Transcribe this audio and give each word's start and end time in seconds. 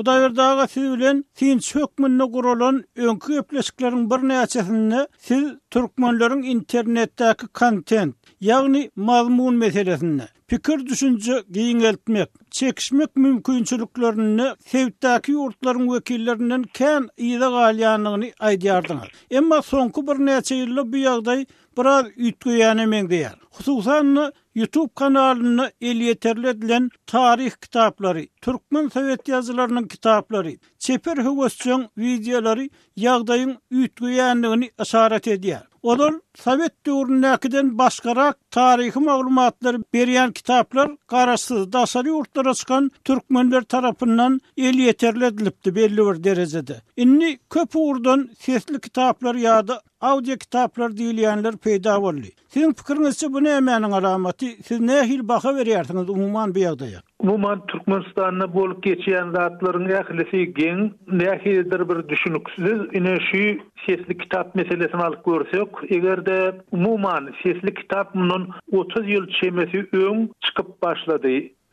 Hudaýer 0.00 0.32
daga 0.36 0.64
süý 0.66 0.82
bilen 0.96 1.18
tin 1.38 1.58
çökmünni 1.58 2.24
gurulan 2.36 2.76
öňkü 3.08 3.32
öpleşikleriň 3.40 4.02
bir 4.10 4.20
näçesinde 4.30 5.00
siz 5.28 5.44
türkmenleriň 5.74 6.40
internetdäki 6.54 7.46
kontent, 7.60 8.14
ýagny 8.50 8.86
mazmun 8.96 9.54
meselesinde 9.64 10.28
Fikir 10.50 10.86
düşünce 10.86 11.42
giyinelmek, 11.50 12.28
çekişmek 12.50 13.16
mümkünçülüklerini 13.16 14.48
sevdaki 14.66 15.32
yurtların 15.32 15.94
vekillerinden 15.94 16.62
ken 16.74 17.08
iyide 17.16 17.44
galyanlığını 17.44 18.30
aydiyardınız. 18.40 19.02
Emma 19.30 19.62
sonku 19.62 20.06
bir 20.06 20.26
neçe 20.26 20.66
bu 20.92 20.96
yagdayı 20.96 21.46
biraz 21.78 22.06
ütgüyene 22.16 22.86
mengdeyar. 22.86 23.36
Hususanlı 23.50 24.32
YouTube 24.54 24.90
el 25.00 25.70
eliyeterli 25.80 26.46
edilen 26.48 26.90
tarih 27.06 27.50
kitapları, 27.50 28.26
Türkmen 28.40 28.88
Sovyet 28.88 29.28
yazılarının 29.28 29.88
kitapları, 29.88 30.52
Çeper 30.78 31.16
Hüvesçön 31.16 31.88
videoları 31.98 32.68
yagdayın 32.96 33.58
ütgüyenliğini 33.70 34.70
esaret 34.78 35.28
ediyar. 35.28 35.69
Olar 35.82 36.14
Sovet 36.34 36.86
döwründäkiden 36.86 37.70
başgaraq 37.78 38.34
tarihi 38.56 39.00
maglumatlar 39.00 39.76
berýän 39.94 40.32
kitaplar 40.38 40.90
garaşsy 41.12 41.54
daşary 41.74 42.08
ýurtlara 42.12 42.52
çykan 42.60 42.84
türkmenler 43.10 43.62
tarapyndan 43.64 44.36
el 44.56 44.78
ýeterli 44.86 45.24
edilipdi 45.30 45.74
belli 45.74 46.06
bir 46.08 46.22
derejede. 46.24 46.76
Inni, 46.96 47.38
köp 47.50 47.76
urdun 47.76 48.28
sesli 48.38 48.80
kitaplar 48.80 49.34
ýa-da 49.46 49.80
audio 50.12 50.36
kitaplar 50.44 50.90
diýilýänler 51.00 51.56
peýda 51.68 51.96
boldy. 52.06 52.30
Siziň 52.54 52.72
pikiriňizçe 52.82 53.32
bu 53.32 53.44
näme 53.48 53.80
näme 53.82 53.96
alamaty? 54.02 54.48
Siz 54.68 54.80
nähil 54.92 55.24
baha 55.32 55.48
berýärsiňiz 55.62 56.08
umumy 56.18 56.52
bir 56.54 56.64
ýagdaýa? 56.68 57.00
Umuman 57.22 57.66
Türkmenistanna 57.66 58.54
bol 58.54 58.70
geçiyen 58.82 59.30
zatların 59.32 59.88
ehlisi 59.88 60.54
gen 60.54 60.90
nehidir 61.12 61.88
bir 61.88 62.08
düşünüksüz. 62.08 62.78
Yine 62.94 63.16
şu 63.32 63.38
sesli 63.86 64.18
kitap 64.18 64.54
meselesini 64.54 65.02
alıp 65.02 65.24
görsek, 65.24 65.68
eğer 65.88 66.26
de 66.26 66.52
umuman 66.72 67.30
sesli 67.42 67.74
kitabının 67.74 68.48
30 68.72 69.10
yıl 69.10 69.26
çemesi 69.40 69.86
ön 69.92 70.30
çıkıp 70.40 70.82
başladı. 70.82 71.28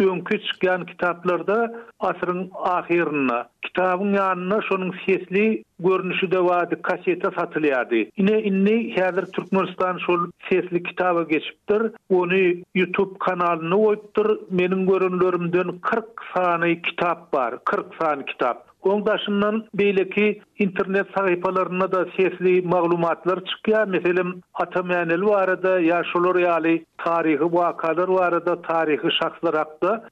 öňkü 0.06 0.38
çykýan 0.48 0.86
kitaplarda 0.90 1.56
asyryň 2.08 2.42
ahirine, 2.72 3.40
kitabyň 3.66 4.12
ýanyna 4.20 4.58
şonuň 4.70 4.92
sesli 5.06 5.64
görnüşi 5.80 6.32
de 6.32 6.40
wady 6.50 6.76
kaseta 6.88 7.30
satylýardy. 7.40 8.02
Ine 8.18 8.42
inni 8.42 8.94
häzir 8.98 9.26
Türkmenistan 9.36 9.98
şol 10.06 10.20
sesli 10.50 10.84
kitaba 10.84 11.24
geçipdir. 11.24 11.92
Onu 12.10 12.44
YouTube 12.76 13.18
kanalyny 13.20 13.74
goýupdyr. 13.74 14.28
Meniň 14.60 14.82
görünlerimden 14.94 15.80
40 15.82 16.06
sany 16.34 16.82
kitap 16.82 17.34
bar, 17.34 17.58
40 17.66 17.86
sany 18.02 18.26
kitap. 18.26 18.68
Ondaşından 18.82 19.66
beyleki 19.74 20.42
internet 20.60 21.08
sahipalarına 21.18 21.92
da 21.92 22.06
sesli 22.18 22.62
maglumatlar 22.62 23.40
çıkıyor. 23.46 23.88
Meselim 23.88 24.42
Atamyanel 24.54 25.22
bu 25.22 25.36
arada 25.36 25.80
yaşolor 25.80 26.36
yali 26.40 26.86
tarihi 26.98 27.42
vakalar 27.54 28.08
bu 28.08 28.22
arada 28.22 28.62
tarihi 28.62 29.10
şahslar 29.22 29.66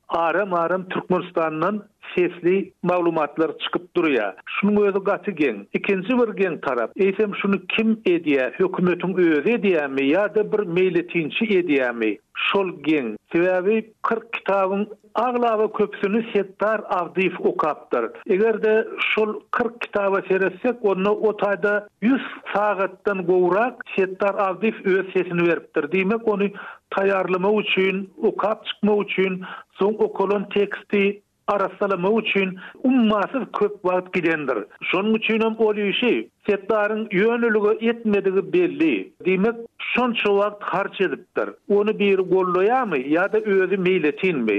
arem 0.09 0.53
arem 0.53 0.89
Türkmenistan'ın 0.89 1.83
sesli 2.15 2.71
maglumatlar 2.83 3.57
çıkıp 3.59 3.95
duruya. 3.95 4.35
Şunu 4.45 4.87
özü 4.87 5.03
gatı 5.03 5.31
gen. 5.31 5.67
İkinci 5.73 6.09
bir 6.09 6.33
gen 6.43 6.61
taraf. 6.61 6.91
Eysem 6.95 7.31
şunu 7.41 7.61
kim 7.67 7.99
ediye? 8.05 8.53
Hükümetin 8.59 9.17
özü 9.17 9.41
ediye 9.51 9.87
mi? 9.87 10.05
Ya 10.09 10.35
da 10.35 10.51
bir 10.51 10.59
meyletinci 10.67 11.45
ediye 11.45 11.91
mi? 11.91 12.17
Şol 12.35 12.69
gen. 12.83 13.17
Sebebi 13.33 13.91
40 14.01 14.33
kitabın 14.33 14.87
aglava 15.15 15.73
köpsünü 15.73 16.25
Settar 16.33 16.81
Avdiyif 16.89 17.33
okaptır. 17.41 18.11
Eger 18.27 18.63
de 18.63 18.87
şol 19.15 19.39
40 19.51 19.81
kitaba 19.81 20.21
seressek 20.29 20.75
onu 20.85 21.09
o 21.09 21.37
tayda 21.37 21.87
100 22.01 22.13
sağıttan 22.55 23.25
goğurak 23.25 23.83
Settar 23.97 24.35
Avdif 24.35 24.85
öz 24.85 25.13
sesini 25.13 25.47
veriptir. 25.47 25.91
Demek 25.91 26.27
onu 26.27 26.47
tayarlama 26.89 27.49
uçun, 27.49 28.09
okap 28.23 28.65
çıkma 28.65 28.95
uçun, 28.95 29.41
son 29.73 29.93
okulun 29.99 30.43
teksti 30.55 31.21
arasalama 31.47 32.09
üçin 32.19 32.57
ummasyz 32.83 33.41
köp 33.59 33.71
wagt 33.81 34.13
gidendir. 34.13 34.57
Şonu 34.91 35.11
üçin 35.17 35.41
hem 35.43 35.55
ol 35.67 35.75
ýeşi 35.75 36.11
setdaryň 36.47 37.03
ýönüligi 37.09 38.53
belli. 38.55 38.89
Demek 39.25 39.55
şon 39.91 40.13
şu 40.21 40.29
wagt 40.37 40.63
harç 40.63 41.01
edipdir. 41.01 41.49
Onu 41.69 41.99
bir 41.99 42.19
gollayamy 42.33 42.99
ýa-da 43.15 43.37
özü 43.55 43.77
meýletinmi? 43.89 44.57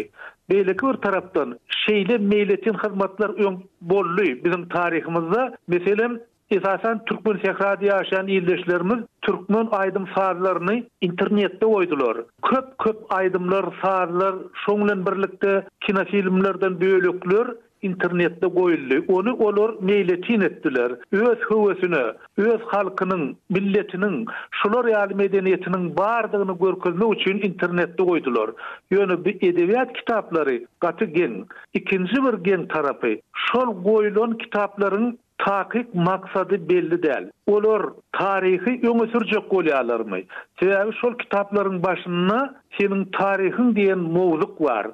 Beýle 0.50 0.76
kör 0.84 0.94
tarapdan 1.08 1.58
şeýle 1.86 2.16
meýletin 2.32 2.76
hyzmatlar 2.84 3.28
öň 3.48 3.56
bolly 3.94 4.28
biziň 4.44 4.68
taryhymyzda. 4.76 5.46
Meselem 5.68 6.20
Esasen 6.50 7.04
Türkmen 7.04 7.36
Sekradi 7.36 7.84
yaşayan 7.84 8.26
iyileşlerimiz 8.28 9.04
Türkmen 9.22 9.68
aydım 9.72 10.08
sağlarını 10.16 10.82
internette 11.00 11.66
oydular. 11.66 12.16
Köp 12.50 12.78
köp 12.78 12.98
aydımlar 13.14 13.66
sağlar 13.84 14.34
şonla 14.66 15.06
birlikte 15.06 15.64
kinofilmlerden 15.80 16.80
bölüklür 16.80 17.56
internette 17.82 18.48
koyuldu. 18.48 19.04
Onu 19.08 19.34
olur 19.34 19.76
meyletin 19.82 20.40
ettiler. 20.40 20.92
Öz 21.12 21.38
hüvesini, 21.50 22.06
öz 22.36 22.60
halkının, 22.66 23.36
milletinin, 23.50 24.26
şunur 24.62 24.84
yali 24.86 25.14
medeniyetinin 25.14 25.96
bağırdığını 25.96 26.58
görkülme 26.58 27.16
için 27.18 27.50
internette 27.50 28.04
koydular. 28.04 28.50
Yönü 28.90 29.24
bir 29.24 29.52
edebiyat 29.52 29.92
kitapları 29.92 30.64
katı 30.80 31.04
gen. 31.04 31.44
İkinci 31.74 32.14
bir 32.14 32.44
gen 32.44 32.66
tarafı. 32.68 33.16
Şol 33.34 33.82
koyulun 33.84 34.32
kitapların 34.38 35.18
takik 35.38 35.94
maqsadı 35.94 36.68
belli 36.68 37.02
del. 37.02 37.30
Olur 37.46 37.90
tarihi 38.20 38.72
öňe 38.72 39.12
qoli 39.12 39.50
bolýarlarmy? 39.50 40.20
Sebäbi 40.62 40.92
şol 41.00 41.14
kitaplaryň 41.18 41.82
başyna 41.82 42.40
senin 42.80 43.04
tarihin 43.18 43.74
diýen 43.80 43.98
mowzuk 44.16 44.60
var. 44.60 44.86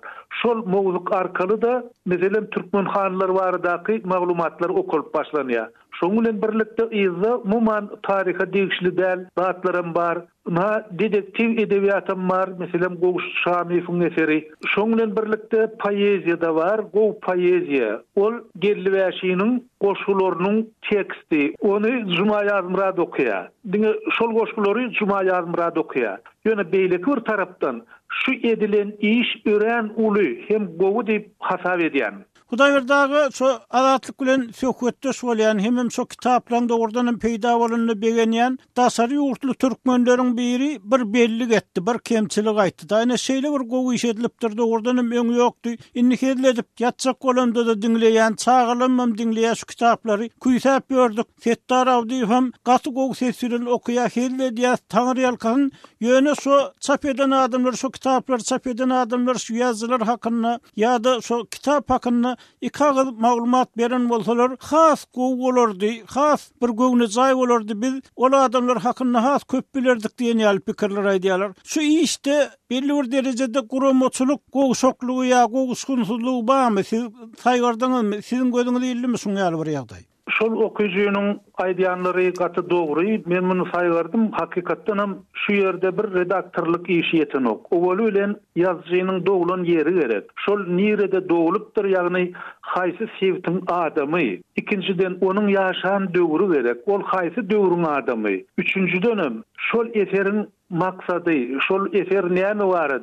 Şol 0.42 0.64
mowzuk 0.66 1.14
arkaly 1.16 1.62
da 1.62 1.84
meselem 2.06 2.50
türkmen 2.50 2.84
hanlary 2.84 3.34
barada 3.34 3.82
maglumatlar 4.04 4.68
okulyp 4.70 5.14
başlanýar. 5.16 5.68
Şoňulyň 6.00 6.36
birlikde 6.42 6.84
ýyzy 7.00 7.30
muman 7.52 7.84
taryha 8.08 8.44
degişli 8.52 8.90
däl 9.00 9.20
zatlarym 9.42 9.94
bar. 9.98 10.18
ma 10.56 10.70
dedektiv 11.00 11.50
edebiýatym 11.64 12.22
bar, 12.30 12.48
meselem 12.60 12.94
Gowuş 13.02 13.24
Şamiýewiň 13.44 14.00
eseri. 14.08 14.38
Şoňulyň 14.72 15.10
birlikde 15.18 15.60
poeziýa 15.82 16.38
da 16.40 16.50
bar, 16.56 16.78
gow 16.94 17.10
poeziýa. 17.26 17.90
Ol 18.22 18.32
gerliwäşiniň 18.64 19.52
goşgularynyň 19.86 20.56
teksti. 20.88 21.42
Ony 21.70 21.92
Juma 22.16 22.40
ýazmyrady 22.48 23.00
okuýa. 23.06 23.38
Diňe 23.76 23.92
şol 24.18 24.30
goşgulary 24.40 24.82
Juma 24.98 25.20
ýazmyrady 25.30 25.78
okuýa. 25.84 26.12
Ýöne 26.46 26.64
beýleki 26.74 27.06
bir 27.14 27.20
tarapdan 27.30 27.82
şu 28.24 28.32
edilen 28.54 28.90
iş 29.12 29.28
ören 29.54 29.90
uly 29.96 30.28
hem 30.48 30.62
gowu 30.82 31.02
diýip 31.12 31.24
hasap 31.38 31.80
edýän. 31.90 32.14
Hudaý 32.52 32.74
bir 32.74 32.88
dağı 32.88 33.32
şu 33.32 33.46
adatlyk 33.70 34.20
bilen 34.20 34.50
söhbetde 34.56 35.08
söýleýän, 35.20 35.60
hemem 35.66 35.88
şu 35.94 36.02
kitaplaryň 36.02 36.66
dogrudanyň 36.72 37.16
peýda 37.24 37.52
bolanyny 37.60 37.94
begenýän 38.04 38.58
täsiri 38.78 39.16
ýurtly 39.20 39.54
türkmenleriň 39.54 40.34
biri 40.36 40.68
bir 40.84 41.00
bellik 41.14 41.52
etdi, 41.58 41.86
bir 41.86 41.98
kemçilik 42.08 42.58
aýtdy. 42.64 42.84
Daýna 42.92 43.16
şeýle 43.22 43.48
bir 43.54 43.64
gowy 43.72 43.94
iş 43.98 44.04
edilipdir, 44.04 44.52
dogrudanyň 44.58 45.14
öň 45.22 45.30
ýokdy. 45.38 45.72
Indi 45.94 46.16
hedil 46.22 46.44
edip 46.52 46.66
ýatsak 46.80 47.16
bolanda 47.22 47.66
da 47.66 47.72
dinleýän, 47.86 48.36
çağılymym 48.44 49.14
dinleýän 49.20 49.54
şu 49.54 49.66
kitaplary 49.66 50.28
kuýsap 50.40 50.82
gördük. 50.88 51.26
Fettar 51.40 51.86
awdyfym 51.86 52.52
gaty 52.64 52.90
gowy 52.90 53.14
ses 53.24 53.42
okuya 53.44 53.64
okuýa 53.76 54.04
hedil 54.16 54.40
edýä, 54.50 54.76
Tangry 54.88 55.26
alkan 55.28 55.70
ýöne 56.02 56.34
şu 56.42 56.60
çap 56.80 57.04
eden 57.04 57.30
adamlar, 57.30 57.72
şu 57.72 57.90
kitaplary 57.90 58.42
çap 58.42 58.66
eden 58.66 58.90
adamlar, 58.90 59.34
şu 59.34 59.54
ýazylar 59.54 60.04
hakynda 60.04 60.60
ýa-da 60.76 61.20
şu 61.22 61.46
kitap 61.50 61.90
hakynda 61.90 62.36
iki 62.68 62.78
gaz 62.78 62.96
maglumat 63.24 63.76
beren 63.78 64.08
bolsalar 64.10 64.56
has 64.70 65.04
gowgolardy 65.18 65.92
has 66.14 66.48
bir 66.62 66.68
gowny 66.80 67.06
zay 67.06 67.32
bolardy 67.40 67.76
biz 67.84 67.94
ol 68.16 68.32
adamlar 68.38 68.78
hakynda 68.86 69.22
has 69.26 69.44
köp 69.54 69.68
bilerdik 69.78 70.16
diýen 70.22 70.42
ýaly 70.46 70.60
pikirler 70.70 71.04
aýdýarlar 71.14 71.50
şu 71.74 71.80
işde 72.06 72.38
belli 72.70 72.92
bir 73.00 73.12
derejede 73.12 73.60
guramçylyk 73.74 74.40
gowşokluk 74.58 75.24
ýa 75.30 75.42
gowşgunsuzlyk 75.56 76.42
bamy 76.52 76.84
siz 76.92 77.02
taýgardan 77.46 78.16
sizin 78.30 78.48
gödüňizde 78.58 78.86
ýyldymy 78.94 79.18
şu 79.24 79.28
ýaly 79.42 79.64
bir 79.64 79.72
ýagdaý 79.76 80.04
Şol 80.30 80.52
okuyucunun 80.60 81.40
aydiyanları 81.54 82.30
gata 82.30 82.70
doğru, 82.70 83.00
men 83.26 83.50
bunu 83.50 83.66
saygardım, 83.74 84.32
hakikatten 84.32 84.98
hem 84.98 85.16
şu 85.32 85.52
yerde 85.52 85.98
bir 85.98 86.14
redaktörlük 86.14 86.90
işi 86.90 87.16
yetin 87.16 87.44
ok. 87.44 87.66
O 87.72 87.76
volu 87.82 88.08
ile 88.08 88.26
yazıcının 88.56 89.26
doğulun 89.26 89.64
yeri 89.64 89.94
gerek. 89.94 90.24
Şol 90.46 90.60
nirede 90.66 91.28
doğuluptur, 91.28 91.84
yani 91.84 92.32
haysi 92.60 93.08
sevtin 93.20 93.60
adamı, 93.66 94.18
ikinciden 94.56 95.18
onun 95.20 95.48
yaşan 95.48 96.14
dövrü 96.14 96.52
gerek. 96.54 96.88
ol 96.88 97.02
hayısı 97.04 97.50
dövrün 97.50 97.84
adamı 97.84 98.28
üçüncü 98.58 99.02
dönüm 99.02 99.44
şol 99.58 99.86
eserin 99.86 100.48
maksadı 100.70 101.32
şol 101.68 101.94
eser 101.94 102.34
ne 102.34 102.46
anı 102.46 102.68
var 102.68 103.02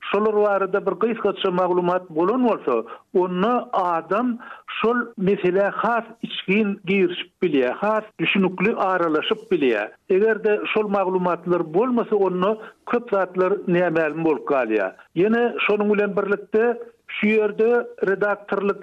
şol 0.00 0.42
var 0.42 0.72
da 0.72 0.86
bir 1.00 1.14
kıs 1.14 1.44
maglumat 1.44 2.10
bolon 2.10 2.44
bolsa 2.48 2.84
onu 3.14 3.68
adam 3.72 4.38
şol 4.66 4.96
mesele 5.16 5.62
has 5.62 6.04
içkin 6.22 6.80
girip 6.86 7.16
bilä 7.42 7.72
has 7.72 8.02
düşünüklü 8.18 8.76
aralaşıp 8.76 9.38
bilä 9.52 9.90
eger 10.08 10.44
de 10.44 10.60
şol 10.74 10.88
maglumatlar 10.88 11.74
bolmasa 11.74 12.16
onu 12.16 12.58
köp 12.90 13.10
zatlar 13.10 13.52
ne 13.68 13.78
mälim 13.78 14.24
bolqalya 14.24 14.96
yeni 15.14 15.52
şonun 15.66 15.92
bilen 15.92 16.16
birlikte 16.16 16.76
Şu 17.08 17.26
yerde 17.26 17.86
redaktörlük 18.08 18.76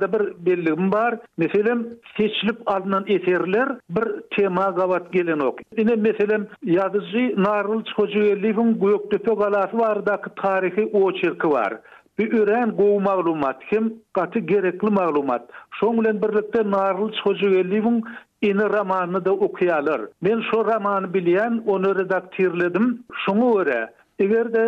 da 0.00 0.12
bir 0.12 0.46
bellim 0.46 0.92
var. 0.92 1.16
Mesela 1.38 1.78
seçilip 2.16 2.58
alınan 2.70 3.04
eserler 3.08 3.68
bir 3.90 4.04
tema 4.36 4.64
gavat 4.76 5.12
gelen 5.12 5.38
ok. 5.38 5.60
Yine 5.78 5.94
mesela 5.96 6.46
yazıcı 6.64 7.34
Narıl 7.42 7.82
Çocuğeli'nin 7.96 8.80
Göktöpe 8.80 9.34
Galası 9.34 9.78
var 9.78 10.06
da 10.06 10.20
tarihi 10.42 10.90
o 10.92 11.12
çirki 11.12 11.48
var. 11.50 11.78
Bir 12.18 12.32
üren 12.32 12.78
bu 12.78 13.00
malumat 13.00 13.64
kim? 13.70 13.94
Katı 14.12 14.38
gerekli 14.38 14.90
malumat. 14.90 15.42
Şöyle 15.80 16.22
birlikte 16.22 16.70
Narıl 16.70 17.12
Çocuğeli'nin 17.24 18.04
ini 18.42 18.60
ramanı 18.62 19.24
da 19.24 19.32
okuyalar. 19.32 20.00
Men 20.22 20.42
şu 20.50 20.66
ramanı 20.66 21.14
bilen 21.14 21.62
onu 21.66 21.98
redaktirledim. 21.98 22.98
Şunu 23.26 23.60
öre, 23.60 23.90
Eger 24.20 24.50
de 24.52 24.62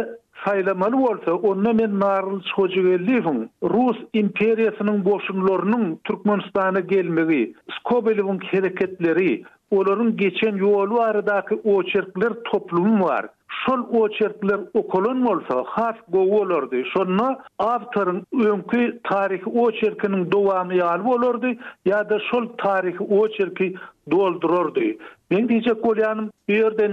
saylamaly 0.44 0.92
bolsa, 0.96 1.32
onda 1.50 1.72
men 1.80 2.00
Narlı 2.00 2.40
çoğu 2.56 2.68
geldiwim. 2.68 3.38
Rus 3.74 3.98
imperiýasynyň 4.20 4.98
boşunlarynyň 5.10 5.84
Türkmenistana 6.10 6.80
gelmegi, 6.94 7.42
Skobelewiň 7.76 8.38
hereketleri, 8.52 9.30
olaryň 9.78 10.10
geçen 10.24 10.54
ýol 10.64 10.72
ýoluny 10.72 11.04
aradaky 11.08 11.54
oçerkler 11.74 12.32
toplumy 12.50 12.96
bar. 13.02 13.24
şol 13.66 13.80
oçertler 14.02 14.60
okolun 14.74 15.24
bolsa 15.26 15.64
has 15.66 15.96
gowolardy 16.08 16.82
şonna 16.94 17.28
avtarın 17.58 18.22
öňkü 18.46 18.82
taryhy 19.10 19.48
oçerkiniň 19.64 20.24
dowamy 20.34 20.76
ýal 20.82 21.04
bolardy 21.08 21.50
ýa-da 21.90 22.18
şol 22.30 22.44
taryhy 22.64 23.04
oçerki 23.18 23.68
doldurardy 24.14 24.86
men 25.34 25.46
diýjek 25.52 25.78
bolýanym 25.86 26.28
ýerde 26.56 26.88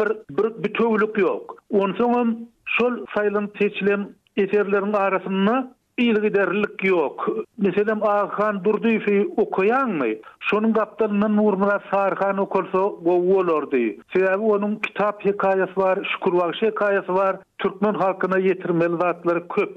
bir 0.00 0.10
bir 0.40 0.50
bütünlük 0.68 1.14
ýok 1.24 1.44
onsoňam 1.84 2.28
şol 2.76 2.94
saýlan 3.16 3.46
seçilen 3.62 4.02
eserleriniň 4.46 4.96
arasyna 5.04 5.56
ýygy 6.02 6.30
derlik 6.34 6.80
ýok. 6.90 7.26
Mesela 7.58 7.94
Ahan 8.12 8.60
Durdyfy 8.64 9.16
okuyanmy? 9.36 10.18
Şonuň 10.50 10.72
gapdyny 10.72 11.20
Nurmura 11.36 11.78
Sarhan 11.90 12.38
okursa 12.38 12.82
gowulardy. 13.08 13.98
Şeýle 14.14 14.34
onuň 14.54 14.80
kitap 14.80 15.24
hikayesi 15.24 15.76
bar, 15.76 15.98
şukur 16.12 16.32
wagy 16.40 16.66
hikayesi 16.70 17.14
bar. 17.18 17.34
Türkmen 17.58 17.94
halkyna 17.94 18.38
ýetirmeli 18.40 18.96
wagtlary 19.02 19.42
köp. 19.54 19.70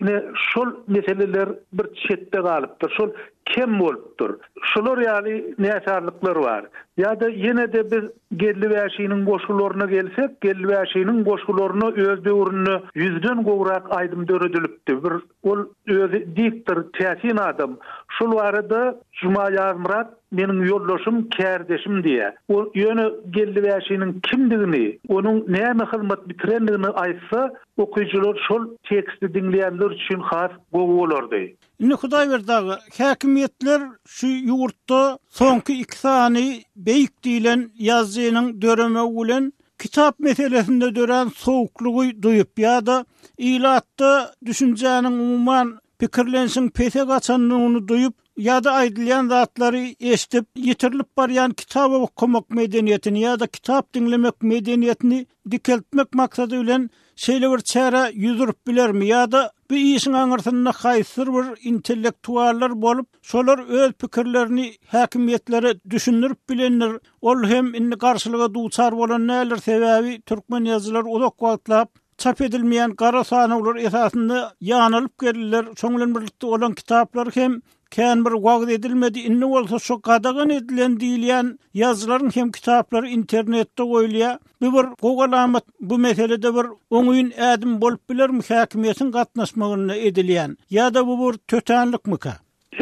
Ne 0.00 0.16
şol 0.52 0.68
meseleler 0.88 1.48
bir 1.72 1.86
çetde 2.06 2.38
galypdyr. 2.40 2.90
Şol 2.96 3.10
kem 3.54 3.72
bolupdyr. 3.80 4.32
Şular 4.72 4.98
ýaly 5.04 5.32
näsarlyklar 5.64 6.38
bar. 6.46 6.66
Ýa-da 7.02 7.30
ýene 7.44 7.64
de 7.72 7.82
bir 7.92 8.04
gelli 8.42 8.68
bäşiniň 8.72 9.24
goşgularyna 9.28 9.86
gelsek, 9.92 10.36
gelli 10.46 10.66
bäşiniň 10.70 11.18
goşgularyna 11.28 11.88
öz 12.10 12.22
döwrüni 12.28 12.76
ýüzden 13.04 13.42
gowrak 13.48 13.88
aýdym 13.98 14.28
döredilipdi. 14.28 14.98
Bir 15.04 15.14
ol 15.52 15.64
öz 15.98 16.12
diktor 16.36 16.84
täsin 17.00 17.40
adam. 17.48 17.76
Şol 18.18 18.36
arada 18.46 18.80
Juma 19.22 19.46
Yarmurat 19.56 20.14
meniň 20.40 20.62
ýoldaşym, 20.70 21.16
kärdeşim 21.38 22.02
diýe. 22.06 22.30
O 22.56 22.62
ýöne 22.80 23.06
gelli 23.38 23.64
bäşiniň 23.66 24.14
kimdigini, 24.30 24.84
onuň 25.18 25.42
näme 25.56 25.88
hyzmat 25.94 26.28
bitirendigini 26.28 26.92
aýtsa, 27.06 27.44
okuyjylar 27.76 28.36
şol 28.48 28.70
teksti 28.92 29.34
dinleyenler 29.34 29.90
üçin 30.00 30.20
has 30.30 30.52
gowy 30.74 30.94
bolardy. 31.00 31.44
Ne 31.80 31.94
Hudaý 31.94 32.26
berdagy 32.30 32.76
häkimetler 32.96 33.82
şu 34.16 34.26
ýurtda 34.50 34.98
soňky 35.38 35.74
iki 35.82 35.96
sany 36.02 36.48
beýik 36.88 37.12
diýilen 37.24 37.60
ýazyjynyň 37.86 38.50
döreme 38.62 39.04
bilen 39.16 39.46
kitap 39.82 40.18
meselesinde 40.20 40.90
dören 40.94 41.28
sowukluğu 41.36 42.22
duyup 42.22 42.58
ya 42.58 42.74
da 42.86 42.98
ilatda 43.38 44.34
düşünjäniň 44.46 45.06
umman 45.26 45.72
pikirlensin 45.98 46.68
pete 46.68 47.02
gaçanyny 47.04 47.88
duyup 47.88 48.14
ya 48.36 48.60
da 48.64 48.72
aydılayan 48.72 49.28
zatları 49.28 49.84
eştip 50.00 50.46
yitirilip 50.56 51.16
barayan 51.16 51.50
kitaba 51.50 51.96
okumak 51.96 52.50
medeniyetini 52.50 53.20
ya 53.20 53.40
da 53.40 53.46
kitap 53.46 53.94
dinlemek 53.94 54.42
medeniyetini 54.42 55.26
dikeltmek 55.50 56.14
maksady 56.14 56.54
ülen 56.56 56.90
Şeýle 57.24 57.48
bir 57.52 57.60
çära 57.70 58.00
ýüzürip 58.26 58.56
bilermi 58.68 59.08
ýa-da 59.10 59.40
bu 59.70 59.76
işiň 59.88 60.14
aňyrtynda 60.20 60.72
haýsyr 60.76 61.30
bir 61.34 61.48
intellektuallar 61.70 62.76
bolup, 62.84 63.08
şolar 63.32 63.58
öz 63.80 63.92
pikirlerini 64.04 64.64
häkimetlere 64.92 65.72
düşündürip 65.96 66.38
bilenler, 66.50 66.92
ol 67.30 67.44
hem 67.50 67.68
indi 67.80 67.96
garşylyga 68.06 68.48
duçar 68.54 68.96
bolan 69.02 69.26
näler 69.32 69.60
sebäbi 69.68 70.14
türkmen 70.32 70.64
ýazylar 70.70 71.04
ulak 71.18 71.32
wagtlap 71.44 71.88
çap 72.24 72.40
edilmeýän 72.46 72.94
gara 73.04 73.22
sanawlar 73.32 73.76
esasynda 73.90 74.40
ýanylyp 74.72 75.12
gelýärler. 75.26 75.64
Şoňlaryň 75.82 76.14
birlikde 76.16 76.46
olan 76.56 76.72
kitaplar 76.80 77.28
hem 77.34 77.60
kən 77.94 78.20
bir 78.24 78.34
wagt 78.46 78.70
edilmedi 78.72 79.22
inni 79.28 79.46
bolsa 79.52 79.78
şu 79.86 79.94
gadagyn 80.08 80.52
edilen 80.56 80.92
diýilýän 81.00 81.48
ýazgylaryň 81.80 82.34
hem 82.36 82.50
kitaplary 82.56 83.10
internetde 83.16 83.86
goýulýa. 83.92 84.28
Bu 84.62 84.70
bir 84.76 84.86
gowgalamat 85.04 85.64
bu 85.92 85.98
meselede 86.04 86.52
bir 86.58 86.66
öňüň 87.00 87.32
ädim 87.50 87.74
bolup 87.84 88.04
biler 88.12 88.30
mühakimiýetin 88.40 89.10
gatnaşmagyna 89.16 89.96
edilýän. 90.10 90.54
Ya 90.78 90.90
da 90.94 91.04
bu 91.06 91.14
bir 91.22 91.38
tötenlikmiki? 91.54 92.34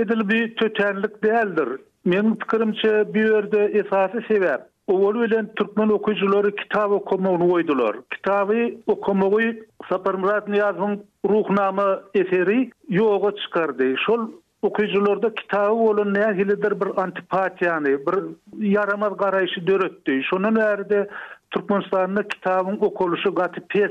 Edil 0.02 0.26
bir 0.28 0.56
tötenlik 0.56 1.16
däldir. 1.25 1.69
Men 2.12 2.34
pikirimçe 2.43 2.90
bu 3.14 3.25
ýerde 3.31 3.60
esasy 3.82 4.19
sebäp 4.32 4.62
Oğul 4.96 5.14
bilen 5.22 5.49
türkmen 5.56 5.88
okuyjylary 5.94 6.52
kitaby 6.56 6.94
okumagy 6.99 7.37
goýdylar. 7.49 7.94
Kitaby 8.14 8.60
okumagy 8.94 9.49
Saparmurat 9.88 10.49
Niyazyň 10.49 10.99
Ruhnama 11.32 11.88
eseri 12.22 12.60
ýoga 13.00 13.32
çykardy. 13.43 13.90
Şol 14.06 14.22
okuyucularda 14.62 15.34
kitabı 15.34 15.72
olan 15.72 16.14
ne 16.14 16.20
hilidir 16.34 16.81
bir 16.81 17.02
antipati 17.02 17.64
bir 17.84 18.25
yaramaz 18.70 19.16
garayışı 19.16 19.66
dörüttü. 19.66 20.22
Şunun 20.22 20.56
öyrede 20.56 21.08
Türkmenistan'da 21.50 22.28
kitabın 22.28 22.78
okuluşu 22.81 23.34
gati 23.34 23.60
pes 23.69 23.90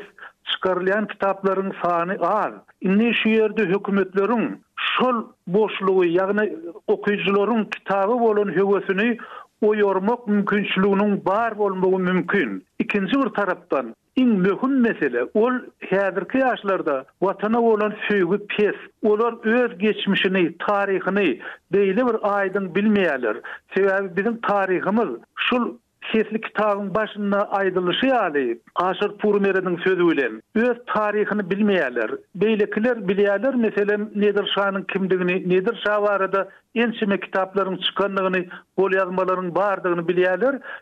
çıkarılayan 0.53 1.07
kitapların 1.07 1.73
sahni 1.83 2.13
ağır. 2.19 2.53
Inni 2.81 3.13
şu 3.23 3.29
yerde 3.29 3.65
hükümetlerin 3.65 4.61
şol 4.75 5.23
boşluğu 5.47 6.05
yani 6.05 6.57
okuyucuların 6.87 7.65
kitabı 7.65 8.13
olan 8.13 8.47
hüvesini 8.47 9.17
o 9.61 9.75
yormak 9.75 10.27
mümkünçlüğünün 10.27 11.25
bar 11.25 11.51
olmağı 11.51 11.99
mümkün. 11.99 12.63
İkinci 12.79 13.11
bir 13.15 13.29
taraftan 13.33 13.93
in 14.17 14.29
mühüm 14.43 14.71
mesele 14.85 15.21
ol 15.41 15.53
häzirki 15.89 16.37
ýaşlarda 16.43 16.95
watana 17.25 17.59
bolan 17.65 17.93
söýgü 18.07 18.37
pes 18.53 18.77
olar 19.11 19.33
öz 19.59 19.77
geçmişini 19.83 20.43
taryhyny 20.67 21.29
beýle 21.75 22.01
bir 22.09 22.17
aýdyň 22.35 22.65
bilmeýärler 22.79 23.35
sebäbi 23.77 24.07
biziň 24.17 24.35
taryhymyz 24.49 25.09
şul 25.49 25.63
sesli 26.11 26.41
kitabın 26.41 26.95
başında 26.95 27.51
aydılışı 27.51 28.05
yali 28.05 28.59
Aşır 28.75 29.17
Purmeri'nin 29.17 29.77
sözü 29.77 30.13
ile 30.15 30.29
öz 30.55 30.77
tarihini 30.87 31.49
bilmeyeler, 31.49 32.11
beylekiler 32.35 33.07
bilyeler 33.07 33.55
mesela 33.55 33.97
Nedir 34.15 34.51
Şah'ın 34.55 34.83
kimliğini, 34.93 35.49
Nedir 35.49 35.81
Şah 35.87 36.01
var 36.01 36.21
adı 36.21 36.49
ençime 36.75 37.19
kitapların 37.19 37.77
çıkanlığını, 37.77 38.45
bol 38.77 38.91
yazmaların 38.91 39.55
bağırdığını 39.55 40.05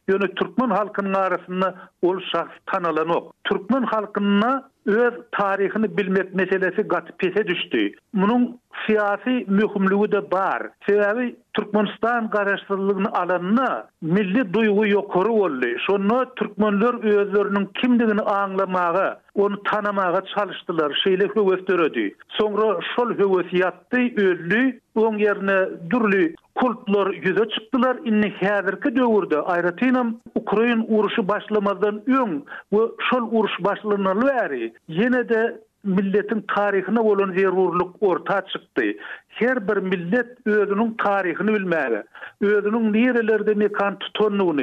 yönü 0.08 0.36
Türkmen 0.36 0.70
halkının 0.70 1.13
arasında 1.13 1.75
ol 2.01 2.20
şahs 2.32 2.48
tanılan 2.65 3.10
ok. 3.10 3.34
Türkmen 3.44 3.84
halkına 3.84 4.70
öz 4.86 5.13
tarihini 5.32 5.98
bilmek 5.98 6.34
meselesi 6.36 6.82
gat 6.82 7.10
pese 7.20 7.48
düştü. 7.48 7.92
Munun 8.13 8.60
siyasi 8.88 9.46
mühümlüğü 9.48 10.12
de 10.12 10.32
bar. 10.32 10.70
Sebebi 10.89 11.36
Türkmenistan 11.54 12.30
garaşsızlığının 12.30 13.06
alanına 13.12 13.88
milli 14.01 14.54
duygu 14.54 14.88
yokuru 14.88 15.34
oldu. 15.34 15.65
Sonra 15.80 16.25
Türkmenler 16.36 17.04
özlerinin 17.04 17.65
kimliğini 17.74 18.22
anlamağı, 18.22 19.18
onu 19.36 19.63
tanamağa 19.63 20.22
çalıştılar. 20.36 21.01
Şeyle 21.04 21.24
hüvet 21.24 21.68
dörödü. 21.68 22.13
Sonra 22.27 22.80
şol 22.96 23.10
hüvet 23.12 23.54
yattı, 23.54 24.00
öldü. 24.01 24.80
on 24.96 25.18
yerine 25.18 25.65
durlu 25.89 26.27
kultlar 26.56 27.13
yüze 27.13 27.46
çıktılar. 27.50 27.98
İnni 28.06 28.30
hedirki 28.30 28.96
dövürdü. 28.96 29.36
Ayratinam 29.38 30.20
Ukrayna 30.36 30.86
uğruşu 30.88 31.27
başlamadan 31.27 32.01
ün. 32.08 32.46
Bu 32.72 32.96
şol 33.10 33.27
uğruş 33.32 33.51
başlanalı 33.60 34.25
veri. 34.27 34.74
Yine 34.89 35.30
de 35.30 35.60
milletin 35.86 36.42
tarihine 36.56 37.00
olan 37.00 37.32
zerurluk 37.38 37.96
orta 38.01 38.42
çıktı. 38.42 38.82
Her 39.27 39.68
bir 39.68 39.77
millet 39.77 40.48
özünün 40.48 40.96
tarihini 41.06 41.54
bilmeli. 41.54 42.04
Özünün 42.42 42.94
nerelerde 42.94 43.54
mekan 43.54 44.00
tutunluğunu, 44.00 44.62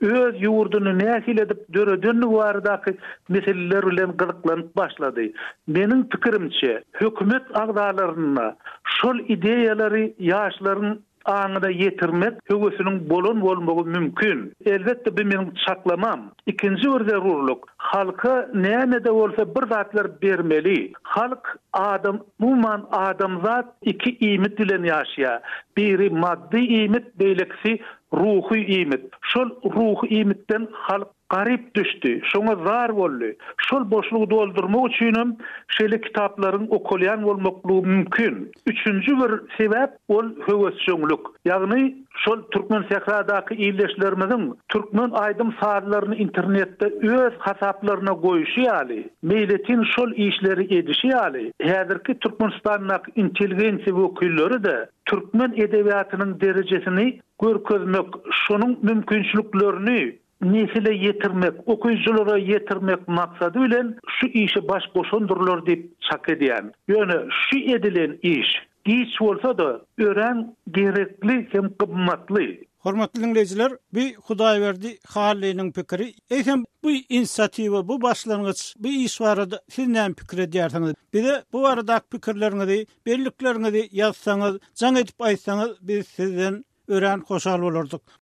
öz 0.00 0.42
yurdunu 0.42 0.98
nehil 0.98 1.38
edip 1.38 1.74
dörödünlü 1.74 2.26
vardaki 2.26 2.92
meseleler 3.28 3.82
ile 3.92 4.04
gılıklanıp 4.04 4.76
başladı. 4.76 5.20
Benim 5.68 6.08
fikrimçe 6.08 6.82
hükümet 7.00 7.42
ağdalarına 7.54 8.56
şol 8.84 9.18
ideyaları 9.18 10.12
yaşların 10.18 10.98
aňda 11.30 11.68
yetirmek 11.74 12.34
höwesiniň 12.50 13.08
bolan 13.10 13.40
bolmagy 13.40 13.84
mümkün. 13.90 14.52
Elbetde 14.66 15.16
bir 15.16 15.24
meni 15.24 15.48
çaklamam. 15.68 16.30
Ikinji 16.46 16.82
bir 16.92 17.08
zerurlyk, 17.08 17.58
halka 17.76 18.48
näme 18.54 19.04
de 19.04 19.14
bolsa 19.14 19.44
bir 19.54 19.66
zatlar 19.70 20.22
bermeli. 20.22 20.92
Halk 21.02 21.56
adam, 21.72 22.18
Muman 22.38 22.88
adam 22.92 23.40
zat 23.44 23.66
iki 23.82 24.10
iýmit 24.10 24.58
bilen 24.58 24.82
ýaşaýa. 24.90 25.40
Biri 25.76 26.10
maddi 26.10 26.56
iýmit, 26.58 27.04
beýleksi 27.20 27.72
ruhy 28.14 28.60
iýmit. 28.66 29.02
Şol 29.22 29.48
ruhy 29.74 30.06
iýmitden 30.20 30.66
halk 30.72 31.08
garip 31.32 31.74
düşdi. 31.74 32.22
Şoňa 32.32 32.64
zar 32.66 32.96
boldy. 32.96 33.30
Şol 33.56 33.90
boşlugy 33.90 34.30
doldurmak 34.34 34.86
üçin 34.90 35.28
şeýle 35.76 35.98
kitaplaryň 36.06 36.64
okulýan 36.78 37.22
bolmakly 37.28 37.74
mümkin. 37.92 38.34
3-nji 38.72 39.12
bir 39.20 39.32
sebäp 39.58 39.90
ol 40.08 40.26
höwes 40.46 40.76
şoňluk. 40.86 41.22
Ýagny 41.48 41.82
şol 42.24 42.38
türkmen 42.52 42.82
sehradaky 42.90 43.54
ýyldyşlarymyň 43.66 44.32
türkmen 44.72 45.10
aýdym 45.24 45.50
saýlaryny 45.62 46.16
internetde 46.26 46.86
öz 47.22 47.34
hasaplaryna 47.48 48.12
goýuşy 48.26 48.64
ýaly, 48.66 49.00
milletin 49.22 49.82
şol 49.96 50.10
işleri 50.26 50.64
edişi 50.78 51.08
ýaly. 51.14 51.44
Häzirki 51.72 52.12
türkmenistanyň 52.22 53.02
intelligensiýa 53.24 53.96
we 53.98 54.02
okullary 54.12 54.58
da 54.68 54.76
türkmen 55.10 55.52
edebiýatynyň 55.64 56.36
derejesini 56.40 57.08
görkezmek, 57.42 58.08
şonun 58.44 58.78
mümkinçiliklerini 58.82 60.21
nesile 60.42 60.94
yetirmek, 60.94 61.68
okuyuculara 61.68 62.38
yetirmek 62.38 63.08
maksadı 63.08 63.58
ile 63.66 63.82
şu 64.20 64.26
işi 64.26 64.68
baş 64.68 64.82
boşundurlar 64.94 65.66
deyip 65.66 65.92
çak 66.12 66.28
ediyen. 66.28 66.72
Yani 66.88 67.12
şu 67.30 67.58
edilen 67.58 68.18
iş, 68.22 68.46
iş 68.86 69.22
olsa 69.22 69.58
da 69.58 69.82
öğren 69.98 70.56
gerekli 70.74 71.48
hem 71.52 71.76
kıymatlı. 71.76 72.42
Hormatly 72.78 73.22
dinleyijiler, 73.22 73.72
bir 73.94 74.14
Hudaý 74.14 74.60
verdi 74.60 74.88
halynyň 74.88 75.72
pikiri. 75.72 76.10
Eýsem 76.30 76.64
bu 76.82 76.90
inisiatywa, 76.90 77.88
bu 77.88 78.02
başlangıç 78.02 78.74
bu 78.78 78.88
iş 78.88 79.20
barada 79.20 79.60
sizden 79.68 80.14
pikir 80.14 80.38
ederdiňiz. 80.38 80.94
Bir 81.14 81.24
de 81.24 81.42
bu 81.52 81.62
barada 81.62 81.96
pikirleriňizi, 81.96 82.86
berliklerinizi 83.06 83.82
ýazsaňyz, 83.86 84.60
can 84.74 84.96
edip 84.96 85.18
aýtsaňyz, 85.20 85.74
biz 85.80 86.08
sizden 86.08 86.64
ören 86.88 87.20
hoşal 87.28 87.62
olurduk. 87.62 88.12